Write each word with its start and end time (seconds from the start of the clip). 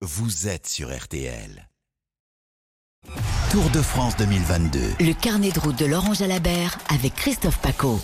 vous 0.00 0.46
êtes 0.46 0.68
sur 0.68 0.96
RTL. 0.96 1.68
Tour 3.50 3.68
de 3.70 3.82
France 3.82 4.16
2022. 4.16 4.78
Le 5.00 5.12
carnet 5.12 5.50
de 5.50 5.58
route 5.58 5.76
de 5.76 5.86
Laurent 5.86 6.14
Jalabert 6.14 6.78
avec 6.88 7.14
Christophe 7.16 7.58
Paco. 7.58 7.98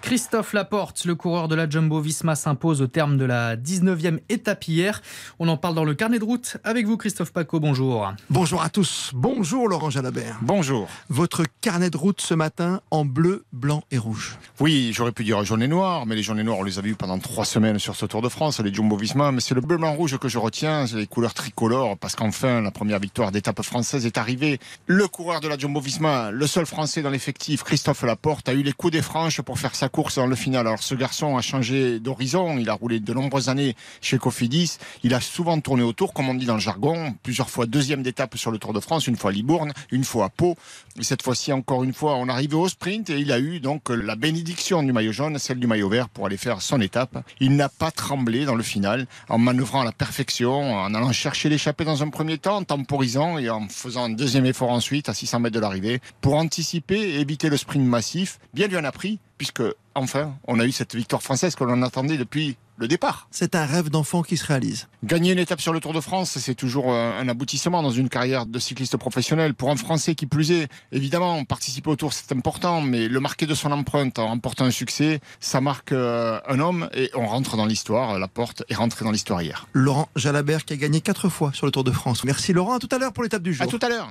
Christophe 0.00 0.54
Laporte, 0.54 1.04
le 1.04 1.14
coureur 1.14 1.48
de 1.48 1.54
la 1.54 1.68
Jumbo 1.68 2.00
Visma, 2.00 2.34
s'impose 2.34 2.80
au 2.80 2.86
terme 2.86 3.18
de 3.18 3.24
la 3.24 3.56
19e 3.56 4.18
étape 4.28 4.66
hier. 4.66 5.02
On 5.38 5.48
en 5.48 5.56
parle 5.56 5.74
dans 5.74 5.84
le 5.84 5.94
carnet 5.94 6.18
de 6.18 6.24
route 6.24 6.56
avec 6.64 6.86
vous, 6.86 6.96
Christophe 6.96 7.32
Paco. 7.32 7.60
Bonjour. 7.60 8.12
Bonjour 8.30 8.62
à 8.62 8.70
tous. 8.70 9.10
Bonjour 9.14 9.68
Laurent 9.68 9.90
Jalabert. 9.90 10.38
Bonjour. 10.40 10.88
Votre 11.10 11.44
carnet 11.60 11.90
de 11.90 11.96
route 11.96 12.20
ce 12.22 12.32
matin 12.34 12.80
en 12.90 13.04
bleu, 13.04 13.44
blanc 13.52 13.84
et 13.90 13.98
rouge. 13.98 14.38
Oui, 14.58 14.92
j'aurais 14.94 15.12
pu 15.12 15.22
dire 15.22 15.44
jaune 15.44 15.62
et 15.62 15.68
noir, 15.68 16.06
mais 16.06 16.14
les 16.14 16.22
jaunes 16.22 16.38
et 16.38 16.44
noirs, 16.44 16.58
on 16.58 16.64
les 16.64 16.78
a 16.78 16.82
vus 16.82 16.94
pendant 16.94 17.18
trois 17.18 17.44
semaines 17.44 17.78
sur 17.78 17.94
ce 17.94 18.06
Tour 18.06 18.22
de 18.22 18.30
France, 18.30 18.60
les 18.60 18.72
Jumbo 18.72 18.96
Visma. 18.96 19.32
Mais 19.32 19.40
c'est 19.40 19.54
le 19.54 19.60
bleu, 19.60 19.76
blanc, 19.76 19.92
rouge 19.92 20.16
que 20.18 20.28
je 20.28 20.38
retiens, 20.38 20.86
c'est 20.86 20.96
les 20.96 21.06
couleurs 21.06 21.34
tricolores, 21.34 21.98
parce 21.98 22.16
qu'enfin, 22.16 22.62
la 22.62 22.70
première 22.70 23.00
victoire 23.00 23.32
d'étape 23.32 23.60
française 23.62 24.06
est 24.06 24.16
arrivée. 24.16 24.58
Le 24.86 25.06
coureur 25.08 25.40
de 25.40 25.48
la 25.48 25.58
Jumbo 25.58 25.80
Visma, 25.80 26.30
le 26.30 26.46
seul 26.46 26.64
français 26.64 27.02
dans 27.02 27.10
l'effectif, 27.10 27.62
Christophe 27.64 28.02
Laporte, 28.02 28.48
a 28.48 28.54
eu 28.54 28.62
les 28.62 28.72
coups 28.72 28.92
des 28.92 29.02
franches 29.02 29.42
pour 29.42 29.58
faire 29.58 29.73
sa 29.74 29.88
course 29.88 30.16
dans 30.16 30.26
le 30.26 30.36
final. 30.36 30.66
Alors 30.66 30.82
ce 30.82 30.94
garçon 30.94 31.36
a 31.36 31.42
changé 31.42 32.00
d'horizon, 32.00 32.58
il 32.58 32.68
a 32.70 32.74
roulé 32.74 33.00
de 33.00 33.12
nombreuses 33.12 33.48
années 33.48 33.76
chez 34.00 34.18
Cofidis, 34.18 34.78
il 35.02 35.14
a 35.14 35.20
souvent 35.20 35.60
tourné 35.60 35.82
autour, 35.82 36.12
comme 36.12 36.28
on 36.28 36.34
dit 36.34 36.46
dans 36.46 36.54
le 36.54 36.60
jargon, 36.60 37.14
plusieurs 37.22 37.50
fois 37.50 37.66
deuxième 37.66 38.02
d'étape 38.02 38.36
sur 38.36 38.50
le 38.50 38.58
Tour 38.58 38.72
de 38.72 38.80
France, 38.80 39.06
une 39.06 39.16
fois 39.16 39.30
à 39.30 39.32
Libourne, 39.32 39.72
une 39.90 40.04
fois 40.04 40.26
à 40.26 40.28
Pau, 40.28 40.56
et 40.98 41.04
cette 41.04 41.22
fois-ci 41.22 41.52
encore 41.52 41.84
une 41.84 41.92
fois 41.92 42.16
on 42.16 42.28
arrivait 42.28 42.54
au 42.54 42.68
sprint 42.68 43.10
et 43.10 43.18
il 43.18 43.32
a 43.32 43.38
eu 43.38 43.60
donc 43.60 43.88
la 43.90 44.16
bénédiction 44.16 44.82
du 44.82 44.92
maillot 44.92 45.12
jaune, 45.12 45.38
celle 45.38 45.58
du 45.58 45.66
maillot 45.66 45.88
vert 45.88 46.08
pour 46.08 46.26
aller 46.26 46.36
faire 46.36 46.62
son 46.62 46.80
étape. 46.80 47.24
Il 47.40 47.56
n'a 47.56 47.68
pas 47.68 47.90
tremblé 47.90 48.44
dans 48.44 48.54
le 48.54 48.62
final 48.62 49.06
en 49.28 49.38
manœuvrant 49.38 49.82
à 49.82 49.84
la 49.84 49.92
perfection, 49.92 50.74
en 50.76 50.94
allant 50.94 51.12
chercher 51.12 51.48
l'échappée 51.48 51.84
dans 51.84 52.02
un 52.02 52.08
premier 52.08 52.38
temps, 52.38 52.56
en 52.56 52.64
temporisant 52.64 53.38
et 53.38 53.50
en 53.50 53.68
faisant 53.68 54.04
un 54.04 54.10
deuxième 54.10 54.46
effort 54.46 54.70
ensuite 54.70 55.08
à 55.08 55.14
600 55.14 55.40
mètres 55.40 55.54
de 55.54 55.60
l'arrivée 55.60 56.00
pour 56.20 56.34
anticiper 56.34 56.98
et 56.98 57.20
éviter 57.20 57.48
le 57.48 57.56
sprint 57.56 57.84
massif. 57.84 58.38
Bien 58.52 58.68
lui 58.68 58.76
en 58.76 58.84
a 58.84 58.92
pris 58.92 59.18
puisque 59.44 59.74
enfin, 59.94 60.34
on 60.48 60.58
a 60.58 60.64
eu 60.64 60.72
cette 60.72 60.94
victoire 60.94 61.22
française 61.22 61.54
que 61.54 61.64
l'on 61.64 61.82
attendait 61.82 62.16
depuis 62.16 62.56
le 62.78 62.88
départ. 62.88 63.28
C'est 63.30 63.54
un 63.54 63.66
rêve 63.66 63.90
d'enfant 63.90 64.22
qui 64.22 64.38
se 64.38 64.46
réalise. 64.46 64.88
Gagner 65.04 65.32
une 65.32 65.38
étape 65.38 65.60
sur 65.60 65.74
le 65.74 65.80
Tour 65.80 65.92
de 65.92 66.00
France, 66.00 66.38
c'est 66.38 66.54
toujours 66.54 66.90
un 66.90 67.28
aboutissement 67.28 67.82
dans 67.82 67.90
une 67.90 68.08
carrière 68.08 68.46
de 68.46 68.58
cycliste 68.58 68.96
professionnel. 68.96 69.52
Pour 69.52 69.70
un 69.70 69.76
Français 69.76 70.14
qui 70.14 70.24
plus 70.24 70.50
est, 70.50 70.68
évidemment, 70.92 71.44
participer 71.44 71.90
au 71.90 71.96
Tour, 71.96 72.14
c'est 72.14 72.32
important, 72.32 72.80
mais 72.80 73.06
le 73.06 73.20
marquer 73.20 73.44
de 73.44 73.54
son 73.54 73.70
empreinte 73.70 74.18
en 74.18 74.28
remportant 74.28 74.64
un 74.64 74.70
succès, 74.70 75.20
ça 75.40 75.60
marque 75.60 75.92
euh, 75.92 76.40
un 76.48 76.58
homme 76.58 76.88
et 76.94 77.10
on 77.14 77.26
rentre 77.26 77.58
dans 77.58 77.66
l'histoire. 77.66 78.18
La 78.18 78.28
porte 78.28 78.64
est 78.70 78.74
rentrée 78.76 79.04
dans 79.04 79.12
l'histoire 79.12 79.42
hier. 79.42 79.66
Laurent 79.74 80.08
Jalabert 80.16 80.64
qui 80.64 80.72
a 80.72 80.76
gagné 80.76 81.02
quatre 81.02 81.28
fois 81.28 81.52
sur 81.52 81.66
le 81.66 81.72
Tour 81.72 81.84
de 81.84 81.92
France. 81.92 82.24
Merci 82.24 82.54
Laurent, 82.54 82.76
à 82.76 82.78
tout 82.78 82.88
à 82.90 82.98
l'heure 82.98 83.12
pour 83.12 83.24
l'étape 83.24 83.42
du 83.42 83.52
jour. 83.52 83.62
À 83.62 83.66
tout 83.66 83.80
à 83.82 83.90
l'heure. 83.90 84.10